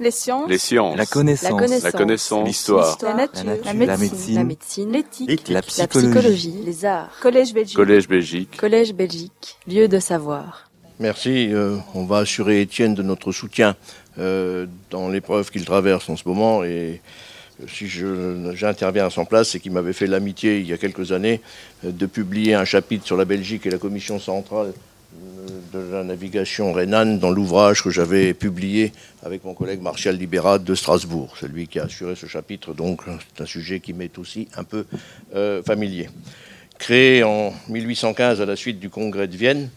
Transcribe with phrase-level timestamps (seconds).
[0.00, 0.48] Les sciences.
[0.48, 0.96] Les sciences.
[0.96, 1.82] La connaissance.
[1.82, 2.46] La connaissance.
[2.48, 2.96] L'histoire.
[3.02, 3.44] La nature.
[3.44, 3.64] La nature.
[3.66, 4.08] La La médecine.
[4.08, 4.34] médecine.
[4.34, 4.92] La médecine.
[4.92, 5.48] L'éthique.
[5.48, 6.54] La La psychologie.
[6.64, 7.10] Les arts.
[7.20, 7.76] Collège Belgique.
[7.76, 8.56] Collège Belgique.
[8.56, 9.56] Collège Belgique.
[9.68, 10.70] Lieu de savoir.
[10.98, 11.52] Merci.
[11.52, 13.76] euh, on va assurer Étienne de notre soutien
[14.18, 16.64] euh, dans l'épreuve qu'il traverse en ce moment.
[16.64, 17.00] Et
[17.62, 20.78] euh, si je- j'interviens à son place, c'est qu'il m'avait fait l'amitié il y a
[20.78, 21.40] quelques années
[21.84, 24.72] de publier un chapitre sur la Belgique et la Commission centrale euh,
[25.72, 28.92] de la navigation rhénane dans l'ouvrage que j'avais publié
[29.22, 31.34] avec mon collègue Martial Libérat de Strasbourg.
[31.38, 34.64] C'est lui qui a assuré ce chapitre, donc c'est un sujet qui m'est aussi un
[34.64, 34.84] peu
[35.34, 36.08] euh, familier.
[36.78, 39.70] Créé en 1815 à la suite du congrès de Vienne,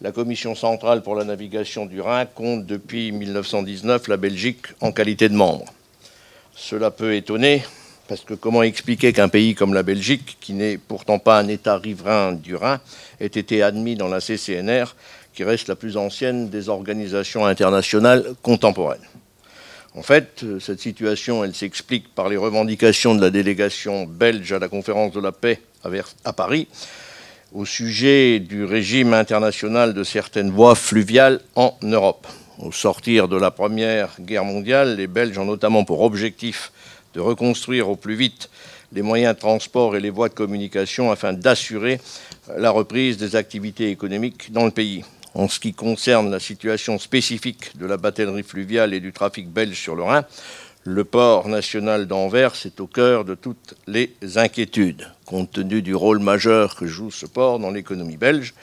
[0.00, 5.28] la Commission centrale pour la navigation du Rhin compte depuis 1919 la Belgique en qualité
[5.28, 5.66] de membre.
[6.54, 7.64] Cela peut étonner,
[8.08, 11.78] parce que comment expliquer qu'un pays comme la Belgique, qui n'est pourtant pas un État
[11.78, 12.80] riverain du Rhin,
[13.20, 14.94] ait été admis dans la CCNR,
[15.32, 19.06] qui reste la plus ancienne des organisations internationales contemporaines?
[19.96, 24.58] En fait, euh, cette situation, elle s'explique par les revendications de la délégation belge à
[24.58, 25.60] la conférence de la paix
[26.24, 26.66] à Paris,
[27.52, 32.26] au sujet du régime international de certaines voies fluviales en Europe.
[32.58, 36.72] Au sortir de la Première Guerre mondiale, les Belges ont notamment pour objectif
[37.14, 38.50] de reconstruire au plus vite
[38.92, 42.00] les moyens de transport et les voies de communication afin d'assurer
[42.56, 45.04] la reprise des activités économiques dans le pays.
[45.34, 49.76] En ce qui concerne la situation spécifique de la batellerie fluviale et du trafic belge
[49.76, 50.24] sur le Rhin,
[50.84, 56.18] le port national d'Anvers est au cœur de toutes les inquiétudes, compte tenu du rôle
[56.18, 58.54] majeur que joue ce port dans l'économie belge.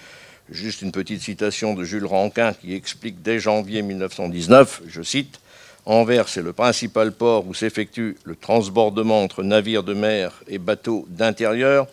[0.50, 5.40] Juste une petite citation de Jules Ranquin qui explique dès janvier 1919, je cite,
[5.86, 11.06] Anvers est le principal port où s'effectue le transbordement entre navires de mer et bateaux
[11.10, 11.88] d'intérieur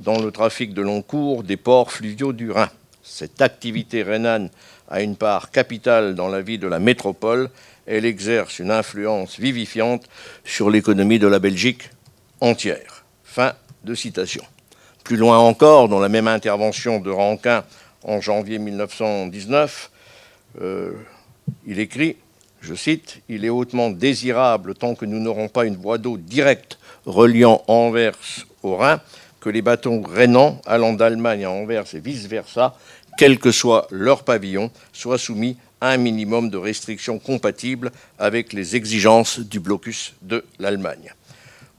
[0.00, 2.70] dans le trafic de long cours des ports fluviaux du Rhin.
[3.02, 4.48] Cette activité rhénane
[4.88, 7.50] a une part capitale dans la vie de la métropole.
[7.86, 10.04] Elle exerce une influence vivifiante
[10.44, 11.90] sur l'économie de la Belgique
[12.40, 13.04] entière.
[13.24, 14.44] Fin de citation.
[15.02, 17.64] Plus loin encore, dans la même intervention de Ranquin
[18.04, 19.90] en janvier 1919,
[20.60, 20.92] euh,
[21.66, 22.16] il écrit,
[22.62, 26.78] je cite, Il est hautement désirable, tant que nous n'aurons pas une voie d'eau directe
[27.04, 28.16] reliant Anvers
[28.62, 29.00] au Rhin,
[29.40, 32.76] que les bateaux rhénans allant d'Allemagne à Anvers et vice-versa,
[33.18, 38.76] quel que soit leur pavillon, soient soumis à un minimum de restrictions compatibles avec les
[38.76, 41.12] exigences du blocus de l'Allemagne.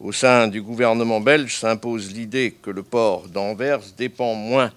[0.01, 4.71] Au sein du gouvernement belge s'impose l'idée que le port d'Anvers dépend moins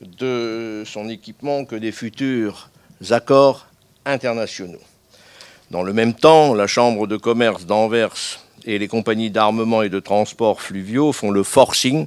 [0.00, 2.70] de son équipement que des futurs
[3.10, 3.66] accords
[4.04, 4.78] internationaux.
[5.70, 10.00] Dans le même temps, la Chambre de commerce d'Anvers et les compagnies d'armement et de
[10.00, 12.06] transport fluviaux font le forcing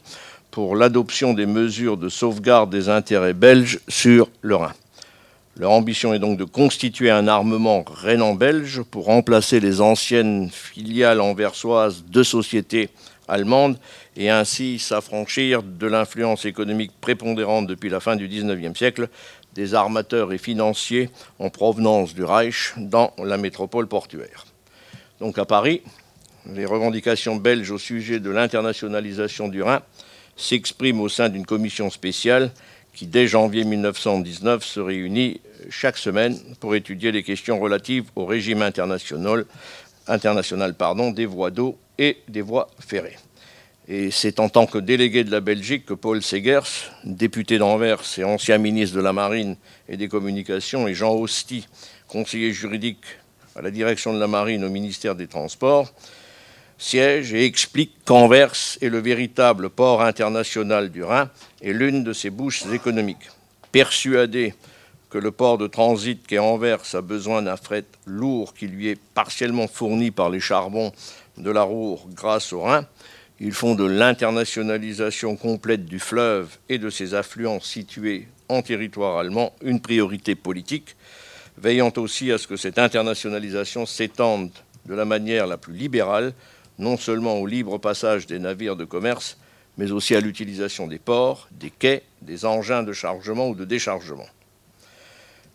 [0.50, 4.74] pour l'adoption des mesures de sauvegarde des intérêts belges sur le Rhin.
[5.58, 12.04] Leur ambition est donc de constituer un armement rhénan-belge pour remplacer les anciennes filiales anversoises
[12.10, 12.90] de sociétés
[13.28, 13.78] allemandes
[14.18, 19.08] et ainsi s'affranchir de l'influence économique prépondérante depuis la fin du XIXe siècle
[19.54, 24.46] des armateurs et financiers en provenance du Reich dans la métropole portuaire.
[25.20, 25.82] Donc à Paris,
[26.48, 29.82] les revendications belges au sujet de l'internationalisation du Rhin
[30.36, 32.52] s'expriment au sein d'une commission spéciale
[32.94, 35.40] qui, dès janvier 1919, se réunit
[35.70, 39.46] chaque semaine pour étudier les questions relatives au régime international,
[41.14, 43.18] des voies d'eau et des voies ferrées.
[43.94, 46.62] Et c'est en tant que délégué de la Belgique que Paul Segers,
[47.04, 49.58] député d'Anvers et ancien ministre de la Marine
[49.90, 51.68] et des Communications, et Jean Hosty,
[52.08, 53.04] conseiller juridique
[53.54, 55.92] à la direction de la Marine au ministère des Transports,
[56.78, 61.30] siègent et expliquent qu'Anvers est le véritable port international du Rhin
[61.62, 63.30] et l'une de ses bouches économiques.
[63.74, 64.54] Persuadé
[65.10, 69.00] que le port de transit qu'est Anvers a besoin d'un fret lourd qui lui est
[69.14, 70.94] partiellement fourni par les charbons
[71.38, 72.88] de la Roure grâce au Rhin,
[73.44, 79.56] ils font de l'internationalisation complète du fleuve et de ses affluents situés en territoire allemand
[79.64, 80.96] une priorité politique,
[81.58, 84.52] veillant aussi à ce que cette internationalisation s'étende
[84.86, 86.34] de la manière la plus libérale,
[86.78, 89.38] non seulement au libre passage des navires de commerce,
[89.76, 94.28] mais aussi à l'utilisation des ports, des quais, des engins de chargement ou de déchargement.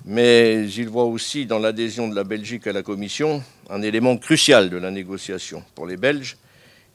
[0.05, 4.71] Mais il voit aussi dans l'adhésion de la Belgique à la Commission un élément crucial
[4.71, 5.63] de la négociation.
[5.77, 6.37] Pour les Belges,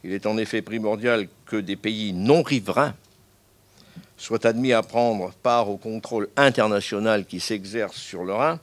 [0.03, 2.93] il est en effet primordial que des pays non riverains
[4.17, 8.59] soient admis à prendre part au contrôle international qui s'exerce sur le Rhin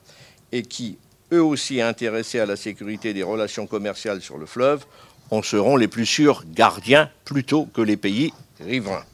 [0.52, 0.98] et qui,
[1.32, 4.84] eux aussi intéressés à la sécurité des relations commerciales sur le fleuve,
[5.30, 9.04] en seront les plus sûrs gardiens plutôt que les pays riverains.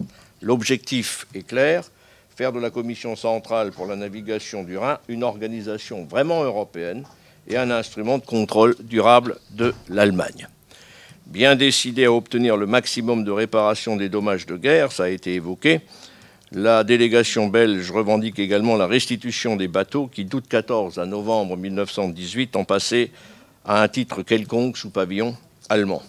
[0.43, 1.85] L'objectif est clair,
[2.37, 7.05] faire de la Commission centrale pour la navigation du Rhin une organisation vraiment européenne
[7.49, 10.49] et un instrument de contrôle durable de l'Allemagne.
[11.26, 15.35] Bien décidé à obtenir le maximum de réparation des dommages de guerre, ça a été
[15.35, 15.81] évoqué,
[16.53, 22.55] la délégation belge revendique également la restitution des bateaux qui, d'août 14 à novembre 1918,
[22.56, 23.11] ont passé
[23.65, 25.35] à un titre quelconque sous pavillon
[25.69, 26.03] allemand.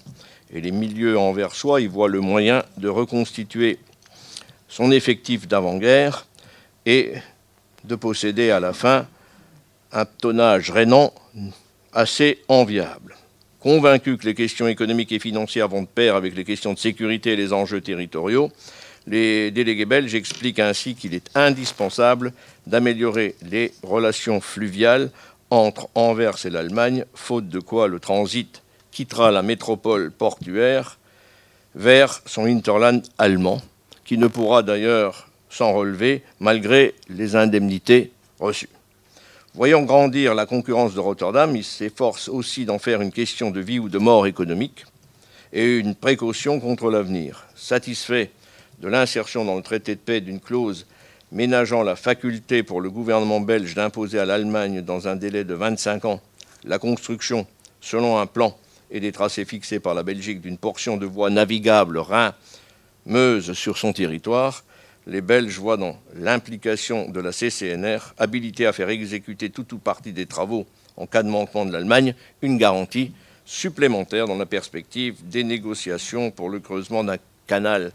[0.54, 3.80] Et les milieux anversois y voient le moyen de reconstituer
[4.68, 6.28] son effectif d'avant-guerre
[6.86, 7.14] et
[7.86, 9.08] de posséder à la fin
[9.94, 11.14] un tonnage rénant
[11.94, 13.16] assez enviable.
[13.66, 17.32] Convaincus que les questions économiques et financières vont de pair avec les questions de sécurité
[17.32, 18.52] et les enjeux territoriaux,
[19.08, 22.32] les délégués belges expliquent ainsi qu'il est indispensable
[22.68, 25.10] d'améliorer les relations fluviales
[25.50, 31.00] entre Anvers et l'Allemagne, faute de quoi le transit quittera la métropole portuaire
[31.74, 33.64] vers son hinterland allemand,
[34.04, 38.70] qui ne pourra d'ailleurs s'en relever malgré les indemnités reçues.
[39.56, 43.80] Voyant grandir la concurrence de Rotterdam, il s'efforce aussi d'en faire une question de vie
[43.80, 44.86] ou de mort économique
[45.54, 47.46] et une précaution contre l'avenir.
[47.56, 48.32] Satisfait
[48.82, 50.86] de l'insertion dans le traité de paix d'une clause
[51.32, 56.04] ménageant la faculté pour le gouvernement belge d'imposer à l'Allemagne dans un délai de 25
[56.04, 56.22] ans
[56.66, 57.48] la construction,
[57.80, 58.58] selon un plan
[58.92, 63.94] et des tracés fixés par la Belgique, d'une portion de voie navigable Rhin-Meuse sur son
[63.94, 64.66] territoire,
[65.08, 70.14] les Belges voient dans l'implication de la CCNR, habilité à faire exécuter tout ou partie
[70.14, 70.66] des travaux
[70.98, 73.12] en cas de manquement de l'Allemagne, une garantie
[73.46, 77.18] supplémentaire dans la perspective des négociations pour le creusement d'un
[77.48, 77.92] canal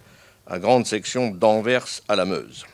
[0.47, 2.67] à grande section d'Anvers à la Meuse,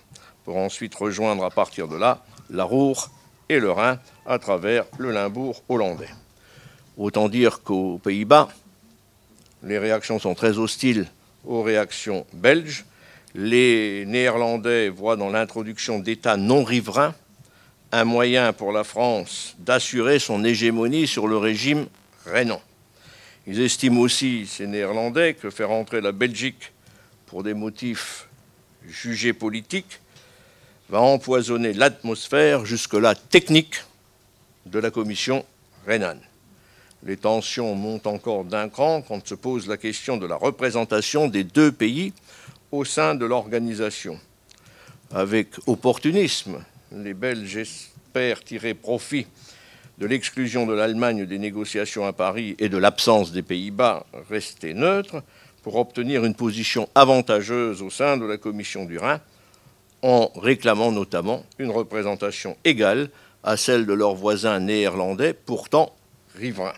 [0.45, 3.11] pour ensuite rejoindre à partir de là la Roure
[3.49, 6.11] et le Rhin à travers le Limbourg hollandais.
[6.99, 8.49] Autant dire qu'aux Pays-Bas,
[9.63, 11.07] les réactions sont très hostiles
[11.45, 12.85] aux réactions belges,
[13.37, 17.15] les Néerlandais voient dans l'introduction d'États non riverains
[17.93, 21.87] un moyen pour la France d'assurer son hégémonie sur le régime
[22.25, 22.61] rhénan.
[23.47, 26.73] Ils estiment aussi, ces Néerlandais, que faire entrer la Belgique
[27.27, 28.27] pour des motifs
[28.89, 30.01] jugés politiques
[30.89, 33.85] va empoisonner l'atmosphère jusque-là technique
[34.65, 35.45] de la commission
[35.87, 36.21] rhénane.
[37.05, 41.45] Les tensions montent encore d'un cran quand se pose la question de la représentation des
[41.45, 42.15] deux pays
[42.73, 44.19] au sein de l'organisation.
[45.13, 49.27] Avec opportunisme, les Belges espèrent tirer profit
[49.99, 55.23] de l'exclusion de l'Allemagne des négociations à Paris et de l'absence des Pays-Bas restés neutres
[55.63, 59.21] pour obtenir une position avantageuse au sein de la Commission du Rhin,
[60.03, 63.11] en réclamant notamment une représentation égale
[63.43, 65.95] à celle de leurs voisins néerlandais, pourtant
[66.35, 66.75] riverains.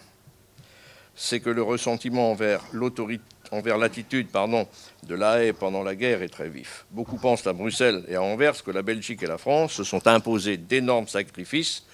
[1.17, 6.29] C'est que le ressentiment envers l'autorité envers l'attitude de la haie pendant la guerre est
[6.29, 6.85] très vif.
[6.91, 10.06] Beaucoup pensent à Bruxelles et à Anvers que la Belgique et la France se sont
[10.06, 11.85] imposés d'énormes sacrifices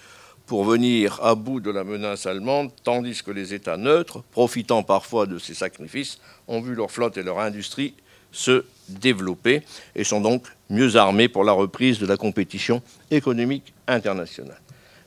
[0.47, 5.27] pour venir à bout de la menace allemande, tandis que les États neutres, profitant parfois
[5.27, 6.19] de ces sacrifices,
[6.49, 7.95] ont vu leur flotte et leur industrie
[8.31, 9.62] se développer
[9.95, 14.61] et sont donc mieux armés pour la reprise de la compétition économique internationale.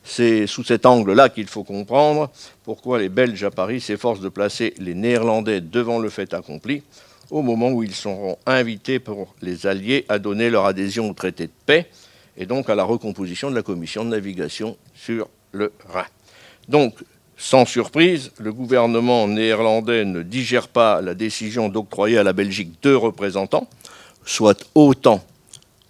[0.10, 2.32] C'est sous cet angle-là qu'il faut comprendre
[2.64, 6.82] pourquoi les Belges à Paris s'efforcent de placer les Néerlandais devant le fait accompli
[7.30, 11.48] au moment où ils seront invités pour les Alliés à donner leur adhésion au traité
[11.48, 11.90] de paix
[12.38, 16.06] et donc à la recomposition de la commission de navigation sur le Rhin.
[16.70, 16.96] Donc,
[17.36, 22.96] sans surprise, le gouvernement néerlandais ne digère pas la décision d'octroyer à la Belgique deux
[22.96, 23.68] représentants,
[24.26, 25.22] soit autant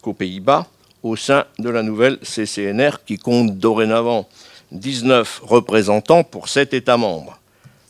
[0.01, 0.67] qu'aux Pays-Bas,
[1.07, 4.27] au sein de la nouvelle CCNR qui compte dorénavant
[4.71, 7.39] 19 représentants pour 7 États membres.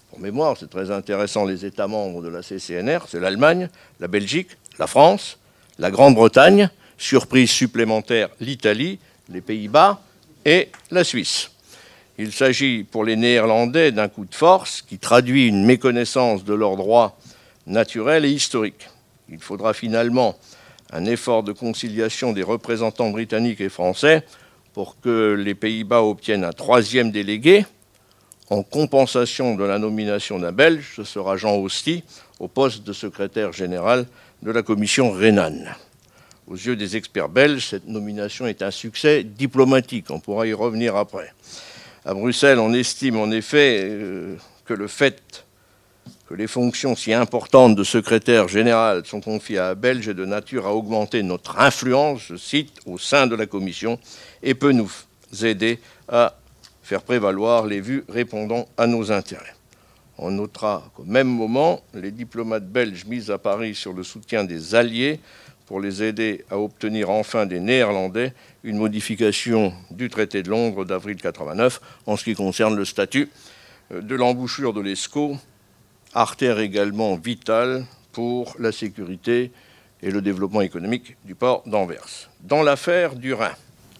[0.10, 3.70] Pour mémoire, c'est très intéressant, les États membres de la CCNR, c'est l'Allemagne,
[4.00, 5.40] la Belgique, la France,
[5.80, 10.00] la Grande-Bretagne, surprise supplémentaire, l'Italie, les Pays-Bas
[10.46, 11.52] et la Suisse.
[12.20, 16.78] Il s'agit pour les Néerlandais d'un coup de force qui traduit une méconnaissance de leurs
[16.78, 17.18] droits
[17.66, 18.90] naturels et historiques.
[19.30, 20.36] Il faudra finalement
[20.92, 24.24] un effort de conciliation des représentants britanniques et français
[24.74, 27.66] pour que les Pays-Bas obtiennent un troisième délégué
[28.50, 32.04] en compensation de la nomination d'un Belge, ce sera Jean Hosty,
[32.40, 34.06] au poste de secrétaire général
[34.42, 35.76] de la commission rhénane.
[36.48, 40.96] Aux yeux des experts belges, cette nomination est un succès diplomatique, on pourra y revenir
[40.96, 41.34] après.
[42.06, 45.46] À Bruxelles, on estime en effet euh, que le fait
[46.28, 50.26] que les fonctions si importantes de secrétaire général sont confiées à un Belge est de
[50.26, 53.98] nature à augmenter notre influence, je cite, au sein de la Commission
[54.44, 54.92] et peut nous
[55.42, 55.80] aider
[56.10, 56.36] à
[56.84, 59.56] faire prévaloir les vues répondant à nos intérêts.
[60.18, 64.76] On notera qu'au même moment, les diplomates belges mis à Paris sur le soutien des
[64.76, 65.22] Alliés
[65.66, 71.18] pour les aider à obtenir enfin des Néerlandais une modification du traité de Londres d'avril
[71.18, 73.30] 89 en ce qui concerne le statut
[73.94, 75.38] euh, de l'embouchure de l'Escaut,
[76.14, 79.52] artère également vitale pour la sécurité
[80.02, 82.30] et le développement économique du port d'Anvers.
[82.42, 83.56] Dans l'affaire du Rhin,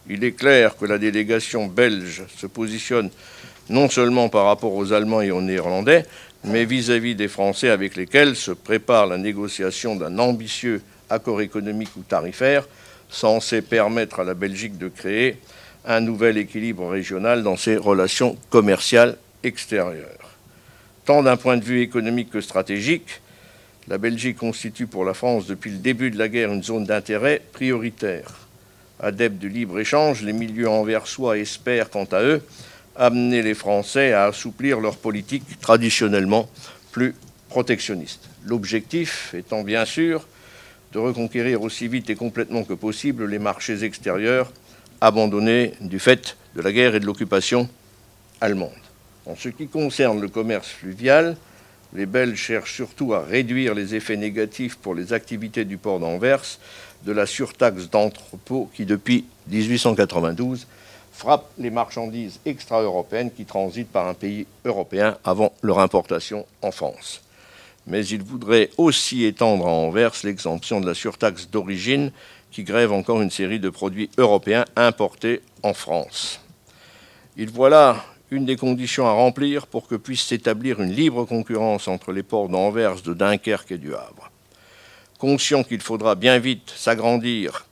[0.10, 3.10] il est clair que la délégation belge se positionne
[3.70, 6.06] non seulement par rapport aux Allemands et aux Néerlandais,
[6.44, 12.02] mais vis-à-vis des Français avec lesquels se prépare la négociation d'un ambitieux accord économique ou
[12.02, 12.68] tarifaire
[13.10, 15.38] censé permettre à la Belgique de créer
[15.86, 20.27] un nouvel équilibre régional dans ses relations commerciales extérieures.
[21.08, 23.22] Tant d'un point de vue économique que stratégique,
[23.88, 27.42] la Belgique constitue pour la France depuis le début de la guerre une zone d'intérêt
[27.54, 28.30] prioritaire.
[29.00, 32.42] Adeptes du libre-échange, les milieux anversois espèrent quant à eux
[32.98, 36.50] amener les Français à assouplir leur politique traditionnellement
[36.92, 37.16] plus
[37.48, 38.28] protectionniste.
[38.44, 40.28] L'objectif étant bien sûr
[40.92, 44.52] de reconquérir aussi vite et complètement que possible les marchés extérieurs
[45.00, 47.70] abandonnés du fait de la guerre et de l'occupation
[48.42, 48.87] allemande.
[49.28, 51.36] En ce qui concerne le commerce fluvial,
[51.94, 56.44] les Belges cherchent surtout à réduire les effets négatifs pour les activités du port d'Anvers
[57.04, 60.68] de la surtaxe d'entrepôt qui, depuis 1892,
[61.12, 67.22] frappe les marchandises extra-européennes qui transitent par un pays européen avant leur importation en France.
[67.86, 72.12] Mais il voudrait aussi étendre à Anvers l'exemption de la surtaxe d'origine
[72.52, 76.40] qui grève encore une série de produits européens importés en France.
[77.36, 77.50] Il
[78.32, 82.50] une des conditions à remplir pour que puisse s'établir une libre concurrence entre les ports
[82.50, 84.32] d'Anvers, de Dunkerque et du Havre.
[85.18, 87.66] Conscient qu'il faudra bien vite s'agrandir,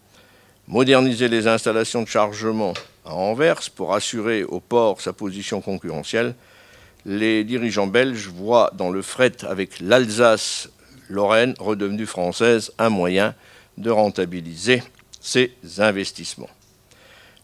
[0.67, 2.73] moderniser les installations de chargement,
[3.05, 6.35] à Anvers pour assurer au port sa position concurrentielle,
[7.05, 13.35] les dirigeants belges voient dans le fret avec l'Alsace-Lorraine redevenue française un moyen
[13.77, 14.81] de rentabiliser
[15.21, 16.49] ces investissements.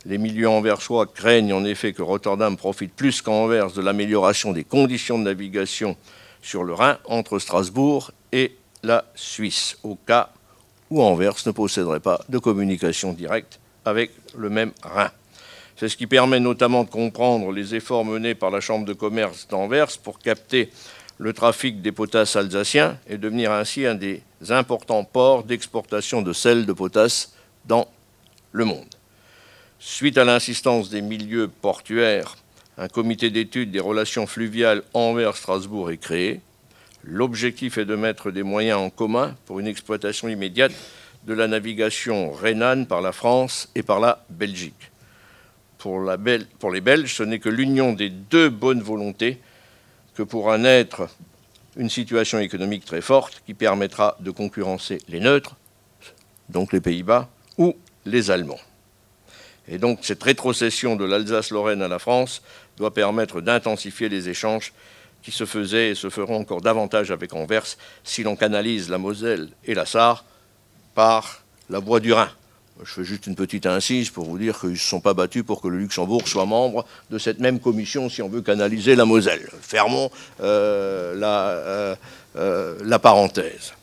[0.05, 5.19] Les milieux anversois craignent en effet que Rotterdam profite plus qu'Anvers de l'amélioration des conditions
[5.19, 5.95] de navigation
[6.41, 10.29] sur le Rhin entre Strasbourg et la Suisse, au cas
[10.89, 15.11] où Anvers ne posséderait pas de communication directe avec le même Rhin.
[15.75, 19.47] C'est ce qui permet notamment de comprendre les efforts menés par la Chambre de commerce
[19.47, 20.71] d'Anvers pour capter
[21.19, 26.65] le trafic des potasses alsaciens et devenir ainsi un des importants ports d'exportation de sel
[26.65, 27.33] de potasse
[27.65, 27.87] dans
[28.51, 29.00] le monde.
[29.83, 32.37] Suite à l'insistance des milieux portuaires,
[32.77, 36.39] un comité d'études des relations fluviales Anvers-Strasbourg est créé.
[37.03, 40.71] L'objectif est de mettre des moyens en commun pour une exploitation immédiate
[41.25, 44.91] de la navigation rhénane par la France et par la Belgique
[45.81, 49.39] pour, les Belges, ce n'est que l'union des deux bonnes volontés
[50.13, 51.09] que pourra naître
[51.75, 55.55] une situation économique très forte qui permettra de concurrencer les neutres,
[56.49, 58.59] donc les Pays-Bas, ou les Allemands.
[59.67, 62.41] Et donc cette rétrocession de l'Alsace-Lorraine à la France
[62.77, 64.73] doit permettre d'intensifier les échanges
[65.23, 69.49] qui se faisaient et se feront encore davantage avec Anvers si l'on canalise la Moselle
[69.65, 70.25] et la Sarre
[70.95, 72.29] par la voie du Rhin.
[72.83, 75.43] Je fais juste une petite incise pour vous dire qu'ils ne se sont pas battus
[75.43, 79.05] pour que le Luxembourg soit membre de cette même commission si on veut canaliser la
[79.05, 79.47] Moselle.
[79.61, 80.09] Fermons
[80.41, 81.95] euh, euh,
[82.37, 83.73] euh, la, parenthèse.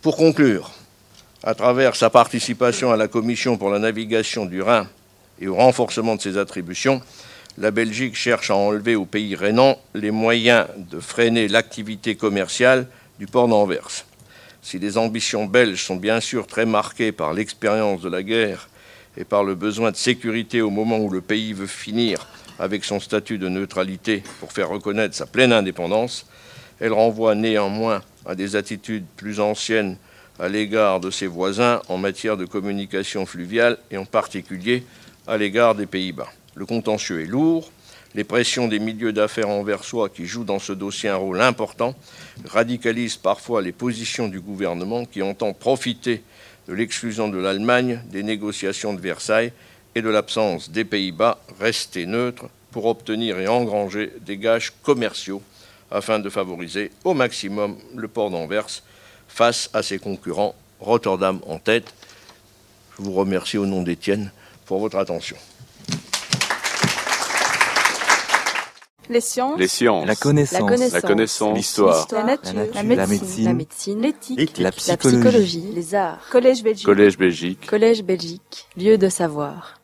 [0.00, 0.72] Pour conclure,
[1.44, 4.86] à travers sa participation à la commission pour la navigation du Rhin
[5.40, 7.02] et au renforcement de ses attributions,
[7.58, 12.86] la Belgique cherche à enlever au pays rhénan les moyens de freiner l'activité commerciale
[13.18, 14.06] du port d'Anvers.
[14.62, 18.68] Si les ambitions belges sont bien sûr très marquées par l'expérience de la guerre
[19.16, 22.28] et par le besoin de sécurité au moment où le pays veut finir
[22.60, 26.26] avec son statut de neutralité pour faire reconnaître sa pleine indépendance,
[26.78, 29.96] elles renvoient néanmoins à des attitudes plus anciennes
[30.38, 34.84] à l'égard de ses voisins en matière de communication fluviale et en particulier
[35.26, 36.32] à l'égard des Pays-Bas.
[36.54, 37.70] Le contentieux est lourd,
[38.14, 41.94] les pressions des milieux d'affaires anversois qui jouent dans ce dossier un rôle important
[42.44, 46.22] radicalisent parfois les positions du gouvernement qui entend profiter
[46.68, 49.52] de l'exclusion de l'Allemagne des négociations de Versailles
[49.94, 55.42] et de l'absence des Pays-Bas restés neutres pour obtenir et engranger des gages commerciaux
[55.90, 58.82] afin de favoriser au maximum le port d'Anvers
[59.32, 61.94] face à ses concurrents, Rotterdam en tête.
[62.98, 64.30] Je vous remercie au nom d'Étienne
[64.66, 65.36] pour votre attention.
[69.08, 69.58] Les sciences.
[70.06, 70.92] La connaissance.
[70.92, 71.56] La connaissance.
[71.56, 72.06] L'histoire.
[72.12, 72.52] La, nature.
[72.74, 73.44] La, médecine.
[73.44, 74.00] La médecine.
[74.00, 74.58] L'éthique.
[74.58, 75.64] La, psychologie.
[75.74, 76.20] Les arts.
[76.30, 76.86] Collège Belgique.
[76.86, 77.66] Collège Belgique.
[77.66, 78.68] Collège Belgique.
[78.76, 79.81] Lieu de savoir.